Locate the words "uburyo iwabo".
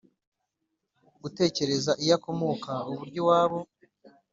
2.89-3.59